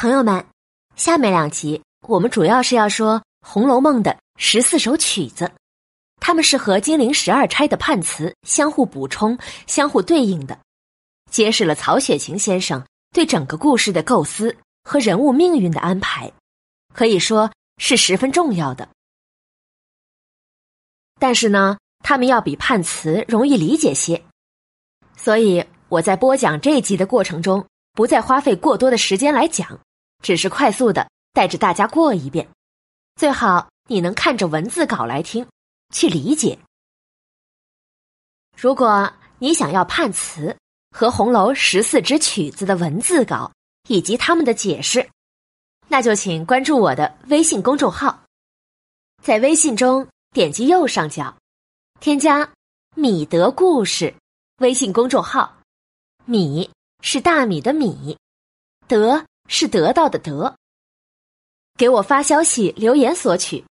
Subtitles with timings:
[0.00, 0.46] 朋友们，
[0.96, 5.52] 下面两集我们主要是要说《红楼梦》的十四首曲子，
[6.18, 10.58] 它们是和金陵十二钗的判词相互补充、相互对应的，
[11.30, 12.82] 揭示了曹雪芹先生
[13.12, 16.32] 对整个故事的构思和人物命运的安排，
[16.94, 18.88] 可以说是十分重要的。
[21.18, 24.24] 但是呢，他们要比判词容易理解些，
[25.14, 29.78] 所以我在播讲这一集的过程中，不再花费过多的时间来讲。
[30.22, 32.48] 只是快速的带着大家过一遍，
[33.16, 35.46] 最好你能看着文字稿来听，
[35.94, 36.58] 去理解。
[38.56, 40.56] 如果你想要判词
[40.90, 43.50] 和红楼十四支曲子的文字稿
[43.88, 45.08] 以及他们的解释，
[45.88, 48.22] 那就请关注我的微信公众号，
[49.22, 51.34] 在微信中点击右上角，
[52.00, 52.52] 添加
[52.94, 54.14] “米德故事”
[54.60, 55.58] 微信公众号，
[56.26, 58.18] 米是大米的米，
[58.86, 59.24] 德。
[59.50, 60.56] 是得到的得。
[61.76, 63.64] 给我发消息留言索取，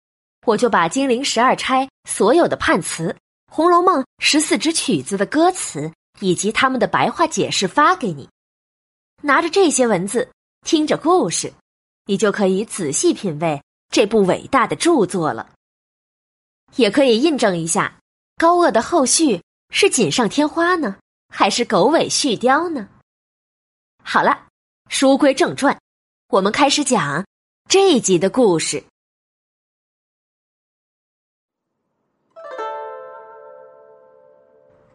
[0.46, 3.08] 我就把金陵十二钗所有的判词、
[3.52, 8.28] 《红楼梦》十四支曲子的歌词以及他们的白话解释发给你。
[9.22, 10.30] 拿着这些文字，
[10.64, 11.52] 听着故事，
[12.06, 15.52] 你就可以仔细品味这部伟大的著作了。
[16.76, 17.98] 也可以印证一下，
[18.36, 20.96] 高鹗的后续是锦上添花呢，
[21.28, 22.88] 还是狗尾续貂呢？
[24.02, 24.45] 好了。
[24.88, 25.76] 书归正传，
[26.28, 27.24] 我们开始讲
[27.68, 28.82] 这一集的故事。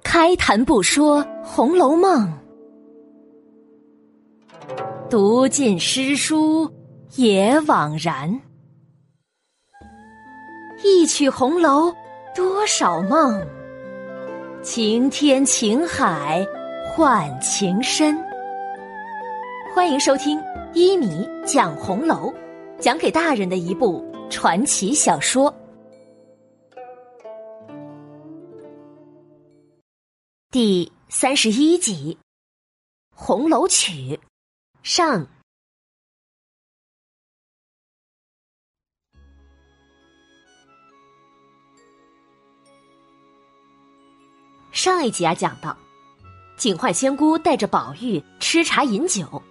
[0.02, 2.28] 开谈不说《红楼梦》，
[5.10, 6.72] 读尽诗书
[7.16, 8.42] 也枉然。
[10.84, 11.94] 一曲红楼
[12.34, 13.46] 多少梦，
[14.64, 16.46] 情天情海
[16.96, 18.31] 换情深。
[19.74, 20.38] 欢迎收听
[20.74, 22.34] 一米讲红楼，
[22.78, 25.54] 讲给大人的一部传奇小说。
[30.50, 32.18] 第三十一集
[33.16, 33.92] 《红楼曲》
[34.84, 35.26] 上。
[44.74, 45.78] 上一集啊，讲到
[46.58, 49.42] 警幻仙姑带着宝玉吃茶饮酒。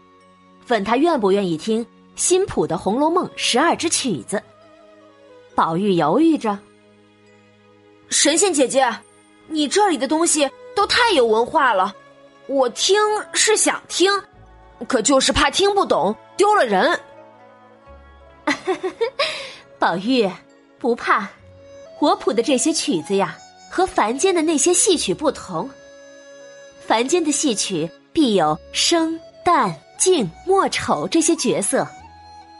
[0.71, 4.43] 问他愿不愿意听新谱的《红楼梦》十二支曲子。
[5.55, 6.57] 宝玉犹豫着
[8.09, 8.89] ：“神仙姐姐，
[9.49, 11.95] 你这里的东西都太有文化了，
[12.47, 12.97] 我听
[13.33, 14.11] 是想听，
[14.87, 16.99] 可就是怕听不懂丢了人。
[19.79, 20.31] ”宝玉
[20.79, 21.29] 不怕，
[21.99, 23.37] 我谱的这些曲子呀，
[23.71, 25.69] 和凡间的那些戏曲不同。
[26.87, 29.75] 凡间的戏曲必有生旦。
[30.01, 31.87] 静莫丑这些角色，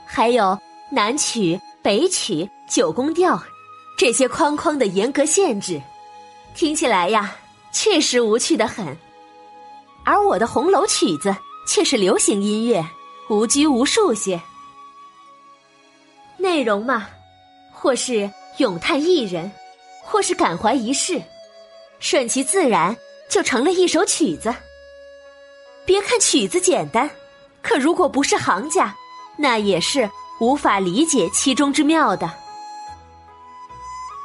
[0.05, 0.57] 还有
[0.91, 3.41] 南曲、北曲、九宫调，
[3.97, 5.81] 这些框框的严格限制，
[6.53, 7.35] 听起来呀，
[7.73, 8.95] 确实无趣的很。
[10.05, 11.35] 而我的红楼曲子
[11.67, 12.85] 却是流行音乐，
[13.27, 14.39] 无拘无束些。
[16.37, 17.07] 内容嘛，
[17.73, 19.51] 或是咏叹一人，
[20.03, 21.19] 或是感怀一世，
[21.99, 22.95] 顺其自然
[23.31, 24.53] 就成了一首曲子。
[25.85, 27.09] 别看曲子简单。
[27.61, 28.95] 可如果不是行家，
[29.37, 32.29] 那也是无法理解其中之妙的。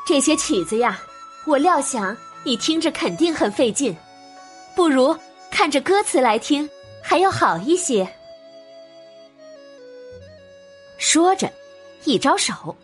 [0.06, 1.00] 这些曲子呀，
[1.46, 3.96] 我料想你听着肯定很费劲，
[4.74, 5.16] 不如
[5.50, 6.68] 看着歌词来听，
[7.02, 8.08] 还要好一些。
[10.98, 11.50] 说着，
[12.04, 12.74] 一招手，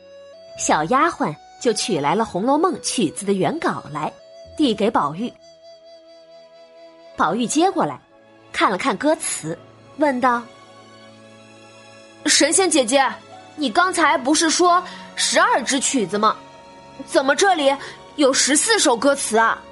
[0.58, 4.12] 小丫鬟就取来了《红楼梦》曲子的原稿来，
[4.56, 5.32] 递给宝玉。
[7.16, 8.00] 宝玉接过来，
[8.52, 9.56] 看了看歌词。
[10.02, 10.42] 问道
[12.26, 13.08] ：“神仙姐姐，
[13.54, 14.82] 你刚才不是说
[15.14, 16.36] 十二支曲子吗？
[17.06, 17.72] 怎么这里
[18.16, 19.62] 有十四首歌词啊？”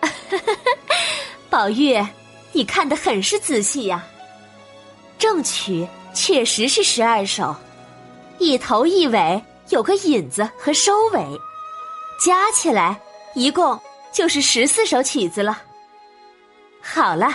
[1.50, 2.00] 宝玉，
[2.52, 4.06] 你看得很是仔细呀。
[5.18, 7.56] 正曲确实是十二首，
[8.38, 11.20] 一头一尾有个引子和收尾，
[12.24, 13.00] 加起来
[13.34, 13.80] 一共
[14.12, 15.60] 就是十四首曲子了。
[16.80, 17.28] 好了。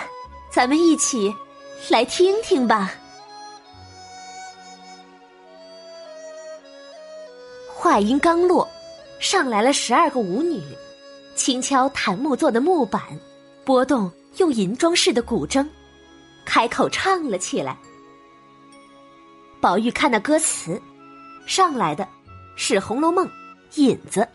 [0.51, 1.33] 咱们一起
[1.89, 2.91] 来听听吧。
[7.73, 8.67] 话音刚落，
[9.19, 10.61] 上来了十二个舞女，
[11.35, 13.01] 轻敲檀木做的木板，
[13.63, 15.65] 拨动用银装饰的古筝，
[16.45, 17.77] 开口唱了起来。
[19.61, 20.79] 宝玉看那歌词，
[21.45, 22.05] 上来的
[22.57, 23.25] 是《红楼梦》
[23.75, 24.27] 引子。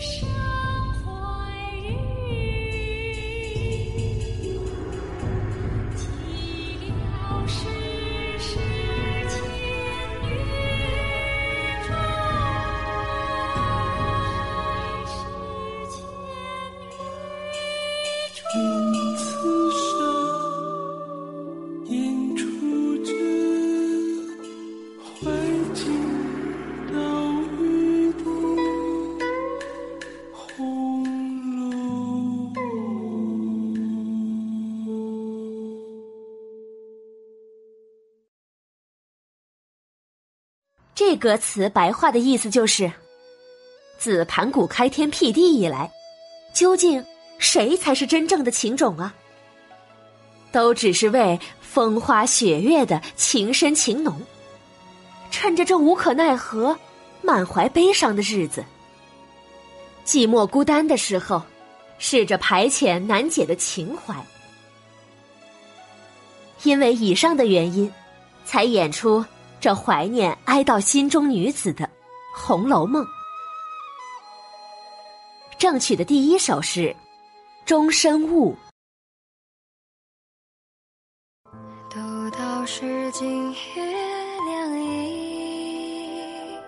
[0.00, 0.29] Shh.
[41.10, 42.88] 这歌词白话的意思就是：
[43.98, 45.90] 自盘古开天辟地以来，
[46.54, 47.04] 究竟
[47.36, 49.12] 谁才是真正的情种啊？
[50.52, 54.22] 都只是为风花雪月的情深情浓。
[55.32, 56.78] 趁着这无可奈何、
[57.22, 58.64] 满怀悲伤的日子，
[60.06, 61.42] 寂寞孤单的时候，
[61.98, 64.14] 试着排遣难解的情怀。
[66.62, 67.92] 因为以上的原因，
[68.44, 69.24] 才演出
[69.60, 71.84] 这怀念哀悼心中女子的
[72.34, 73.04] 《红楼梦》。
[75.58, 76.80] 正曲的第一首是
[77.66, 78.54] 《终身误》。
[81.90, 83.84] 都道是今月
[84.46, 86.58] 亮阴，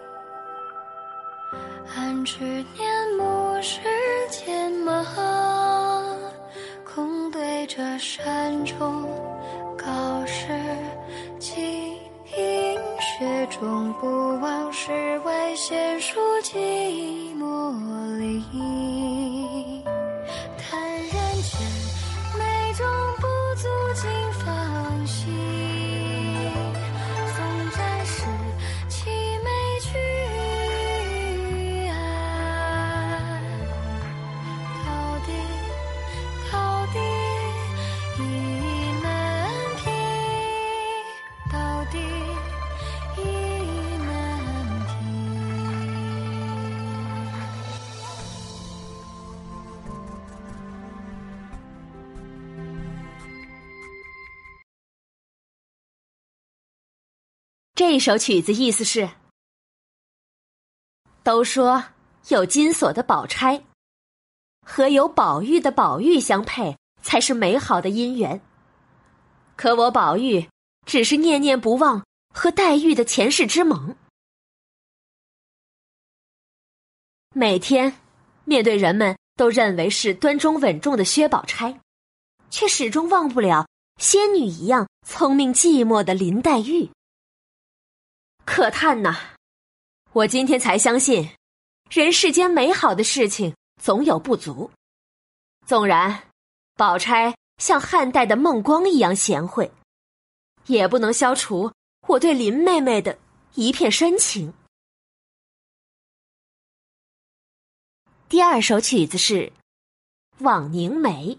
[1.97, 3.81] 暗指年暮时
[4.29, 5.07] 间吗？
[6.85, 9.22] 空对着山中。
[13.63, 16.59] 终不忘是为闲书寂
[17.39, 17.73] 寞
[18.19, 18.43] 里，
[57.85, 59.11] 这首曲子意思是：
[61.25, 61.85] 都说
[62.29, 63.65] 有金锁的宝钗
[64.65, 68.41] 和有宝玉的宝玉相配才是美好的姻缘，
[69.57, 70.49] 可我宝玉
[70.87, 73.97] 只是念念不忘和黛玉的前世之盟，
[77.35, 77.99] 每天
[78.45, 81.81] 面对人们都认为是端庄稳重的薛宝钗，
[82.49, 83.69] 却始终忘不了
[83.99, 86.89] 仙女一样聪明寂寞的林黛玉。
[88.45, 89.17] 可叹呐！
[90.13, 91.31] 我今天才相信，
[91.91, 94.71] 人世间美好的事情总有不足。
[95.67, 96.29] 纵然
[96.75, 99.71] 宝钗像汉代的孟光一样贤惠，
[100.67, 101.73] 也不能消除
[102.09, 103.19] 我对林妹妹的
[103.55, 104.53] 一片深情。
[108.29, 109.35] 第二首曲子是
[110.39, 111.35] 《枉凝眉》。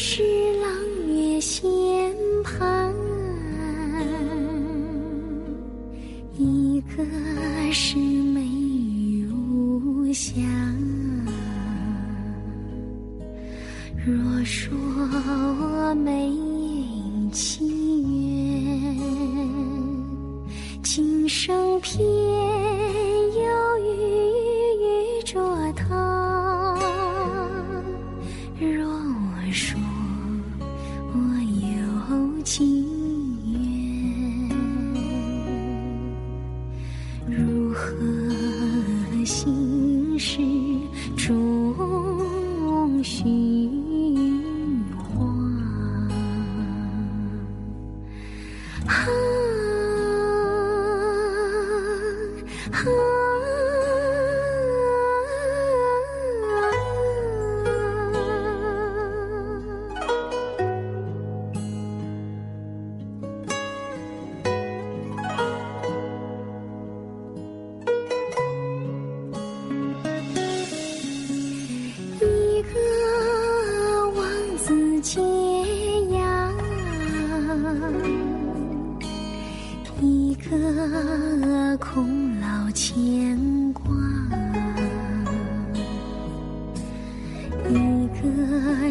[0.00, 0.49] 是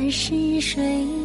[0.10, 1.19] 是谁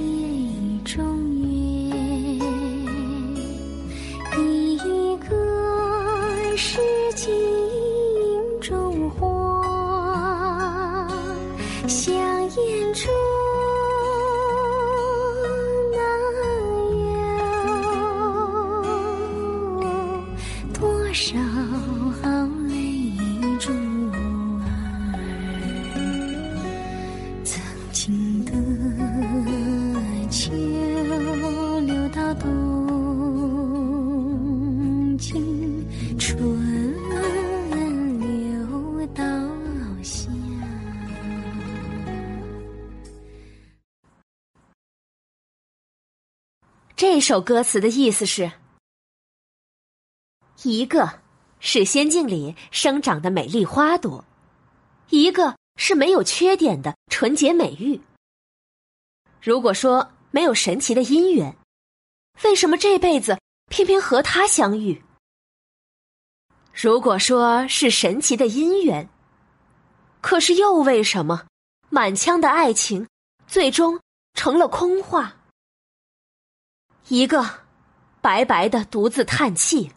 [35.16, 36.38] 经春
[38.20, 39.22] 流到
[40.02, 40.30] 夏。
[46.96, 48.50] 这首歌词的意思是：
[50.62, 51.20] 一个
[51.60, 54.24] 是仙境里生长的美丽花朵，
[55.10, 58.00] 一个是没有缺点的纯洁美玉。
[59.42, 61.56] 如果说没有神奇的姻缘，
[62.44, 65.02] 为什么这辈子偏偏和他相遇？
[66.72, 69.08] 如果说是神奇的姻缘，
[70.20, 71.46] 可是又为什么
[71.88, 73.06] 满腔的爱情
[73.46, 74.00] 最终
[74.34, 75.36] 成了空话？
[77.08, 77.64] 一个
[78.20, 79.92] 白白的独自叹气，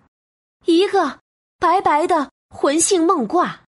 [0.66, 1.20] 一个
[1.58, 3.64] 白白的魂性梦挂，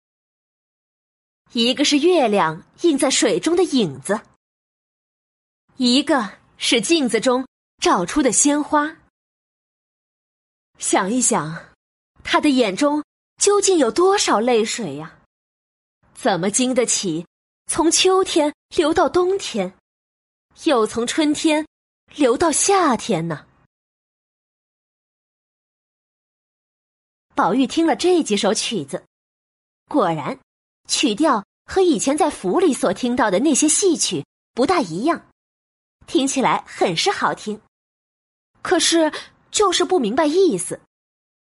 [1.53, 4.21] 一个是月亮映在水中的影子，
[5.77, 7.47] 一个是镜子中
[7.81, 8.97] 照出的鲜花。
[10.79, 11.69] 想一想。
[12.23, 13.03] 他的眼中
[13.37, 15.19] 究竟有多少泪水呀？
[16.13, 17.25] 怎么经得起
[17.67, 19.73] 从秋天流到冬天，
[20.65, 21.65] 又从春天
[22.13, 23.47] 流到夏天呢？
[27.33, 29.03] 宝玉听了这几首曲子，
[29.87, 30.37] 果然
[30.87, 35.25] 曲调和以前在府里所听到的那些戏曲不大一样，
[36.05, 37.61] 听起来很是好听，
[38.61, 39.11] 可是
[39.51, 40.79] 就是不明白意思。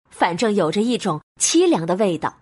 [0.09, 2.39] 反正有着一种凄凉的味道，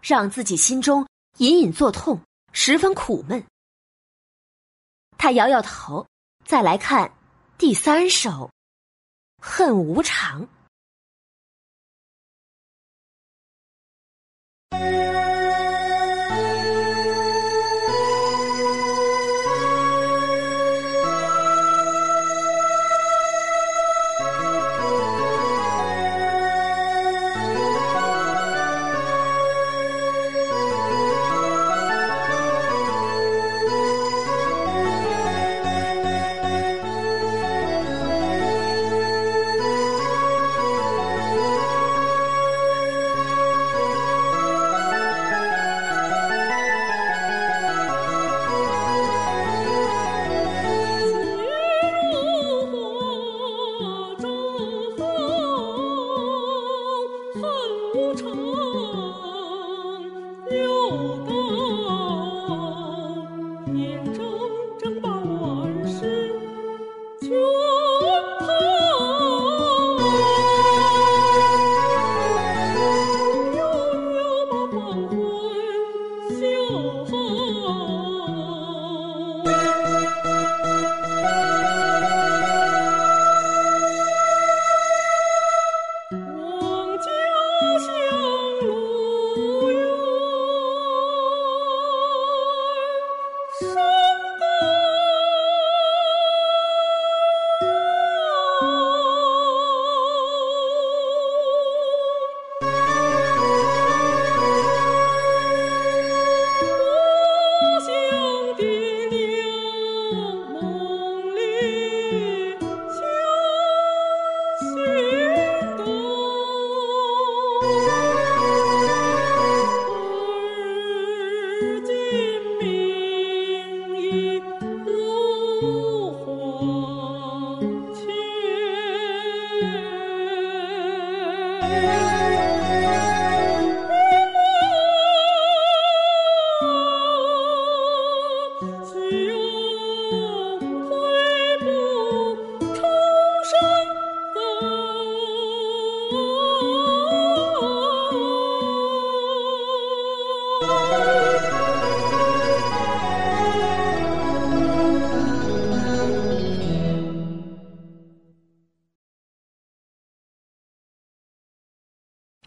[0.00, 1.06] 让自己心中
[1.38, 2.20] 隐隐作痛，
[2.52, 3.44] 十分苦闷。
[5.18, 6.06] 他摇摇头，
[6.46, 7.12] 再来看
[7.58, 8.30] 第三首
[9.42, 10.42] 《恨无常》。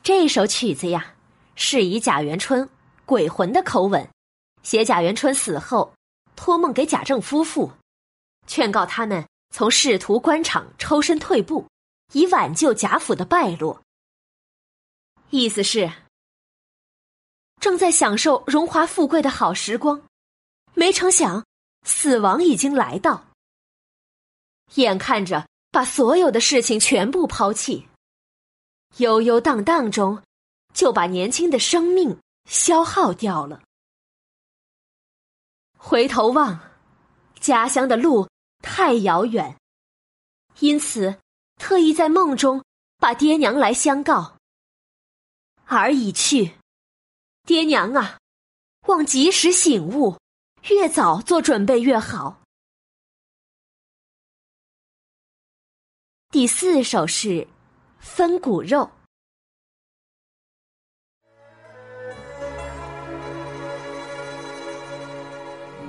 [0.03, 1.15] 这首曲子呀，
[1.55, 2.69] 是以贾元春
[3.05, 4.05] 鬼魂的口吻，
[4.61, 5.93] 写贾元春死后
[6.35, 7.71] 托梦给贾政夫妇，
[8.45, 11.65] 劝告他们从仕途官场抽身退步，
[12.11, 13.81] 以挽救贾府的败落。
[15.29, 15.89] 意思是，
[17.61, 20.01] 正在享受荣华富贵的好时光，
[20.73, 21.45] 没成想
[21.87, 23.27] 死亡已经来到，
[24.75, 27.87] 眼看着把所有的事情全部抛弃。
[28.97, 30.21] 悠悠荡荡中，
[30.73, 33.61] 就把年轻的生命消耗掉了。
[35.77, 36.59] 回头望，
[37.39, 39.57] 家乡的路太遥远，
[40.59, 41.19] 因此
[41.57, 42.63] 特意在梦中
[42.97, 44.37] 把爹娘来相告。
[45.65, 46.53] 儿已去，
[47.43, 48.19] 爹娘啊，
[48.87, 50.17] 望及时醒悟，
[50.69, 52.41] 越早做准备越好。
[56.29, 57.47] 第四首是
[58.03, 58.87] 分骨肉。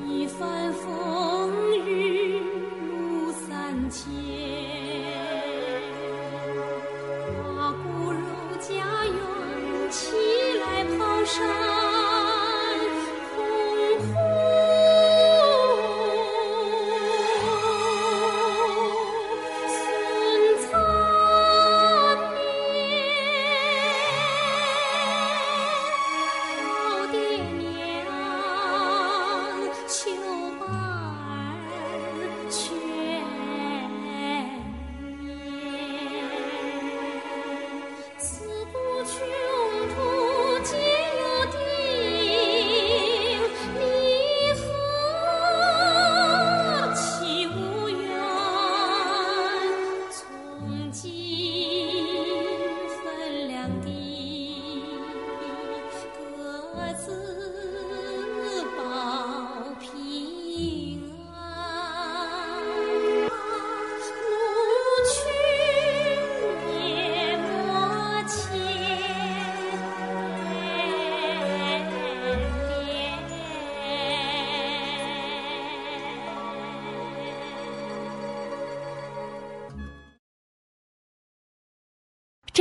[0.07, 4.11] 一番风雨路三千，
[7.57, 10.17] 把骨肉家园起
[10.61, 11.64] 来跑上。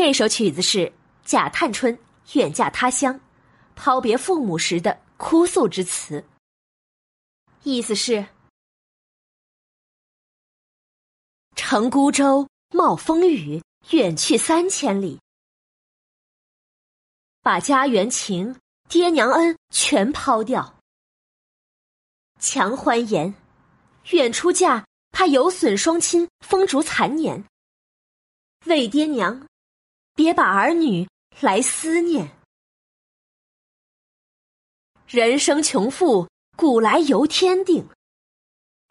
[0.05, 0.91] 这首曲子是
[1.23, 1.97] 贾探春
[2.33, 3.17] 远嫁他乡、
[3.73, 6.21] 抛别父母时的哭诉之词。
[7.63, 8.27] 意思是：
[11.55, 15.21] 乘孤舟，冒风雨，远去三千里，
[17.41, 20.81] 把家园情、爹娘恩全抛掉。
[22.41, 23.33] 强欢颜，
[24.09, 27.41] 远出嫁，怕有损双亲风烛残年，
[28.65, 29.47] 为爹娘。
[30.15, 32.37] 别把儿女来思念，
[35.07, 37.89] 人生穷富，古来由天定。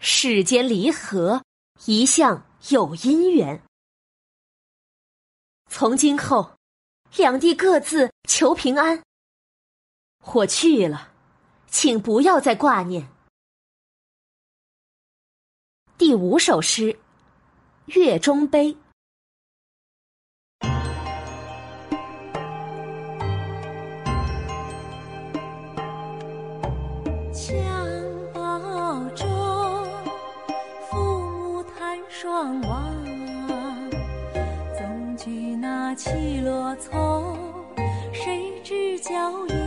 [0.00, 1.44] 世间离合，
[1.86, 3.62] 一向有因缘。
[5.68, 6.58] 从今后，
[7.16, 9.00] 两地各自求平安。
[10.34, 11.12] 我去了，
[11.68, 13.08] 请不要再挂念。
[15.96, 16.92] 第五首诗
[17.86, 18.74] 《月中悲》。
[36.82, 37.36] 从，
[38.12, 39.12] 谁知脚
[39.46, 39.61] 凉？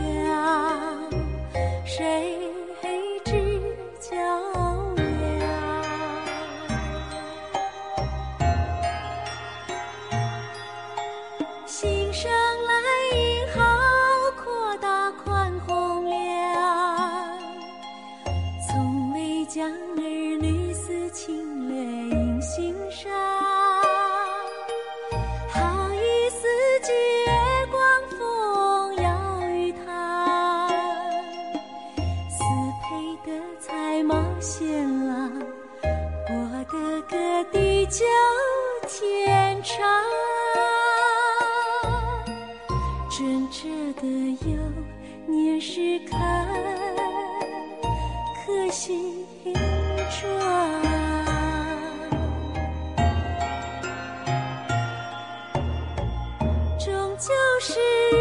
[57.58, 57.80] 是
[58.12, 58.18] 云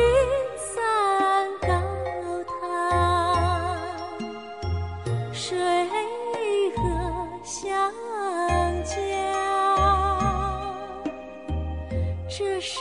[0.57, 0.73] 散
[1.61, 1.67] 高
[2.61, 2.63] 堂，
[5.33, 5.57] 水
[6.75, 6.79] 河
[7.43, 7.91] 相
[8.83, 8.93] 交。
[12.29, 12.77] 这是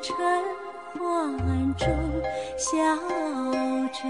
[0.00, 0.14] 尘
[0.98, 1.86] 寰中
[2.56, 2.70] 嚣
[3.92, 4.00] 张，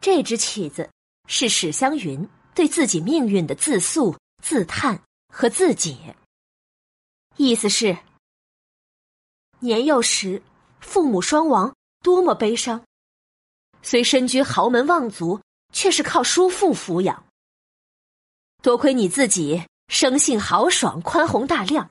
[0.00, 0.88] 这支曲子
[1.26, 6.16] 是史湘云对自己命运的自诉、自叹和自解。
[7.36, 7.98] 意思是：
[9.60, 10.42] 年幼时
[10.80, 12.80] 父母双亡，多么悲伤；
[13.82, 15.40] 虽身居豪门望族，
[15.72, 17.24] 却是靠叔父抚养。
[18.62, 21.90] 多亏你自己生性豪爽、宽宏大量，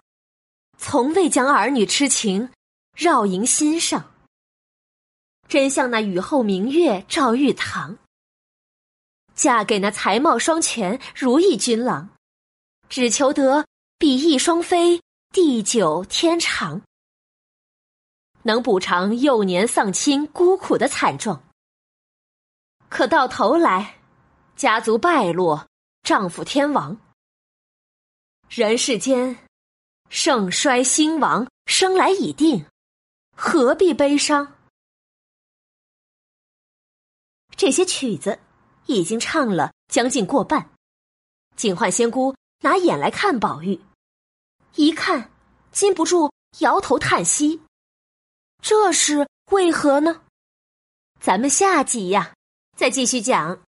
[0.78, 2.50] 从未将儿女痴情
[2.93, 4.13] 绕萦心上，
[5.48, 7.98] 真像那雨后明月照玉堂。
[9.36, 12.10] 嫁给那才貌双全、如意君郎，
[12.90, 13.68] 只求得
[14.00, 16.82] 比翼双飞、地久天长，
[18.42, 21.44] 能补偿幼年丧亲、孤苦的惨状。
[22.90, 24.00] 可到头来，
[24.56, 25.68] 家族败落，
[26.02, 26.98] 丈夫天亡。
[28.50, 29.38] 人世间，
[30.10, 32.66] 盛衰兴亡，生来已定，
[33.36, 34.57] 何必悲伤？
[37.58, 38.39] 这些曲子。
[38.89, 40.70] 已经唱了将近过半，
[41.58, 43.82] 警幻仙姑拿眼来看宝玉，
[44.76, 45.30] 一看，
[45.74, 47.60] 禁不住摇头叹息。
[48.62, 50.22] 这是为何呢？
[51.20, 52.34] 咱们下集呀，
[52.78, 53.62] 再继续讲。